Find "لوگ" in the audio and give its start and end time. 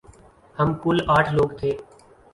1.33-1.49